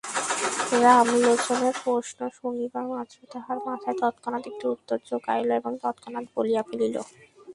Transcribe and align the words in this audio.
রামলোচনের 0.83 1.75
প্রশ্ন 1.83 2.19
শুনিবামাত্র 2.37 3.17
তাহার 3.33 3.57
মাথায় 3.67 3.97
তৎক্ষণাৎ 4.01 4.43
একটা 4.51 4.65
উত্তর 4.75 4.97
জোগাইল 5.09 5.49
এবং 5.59 5.71
তৎক্ষণাৎ 5.83 6.25
বলিয়া 6.35 6.61
ফেলিল। 6.69 6.95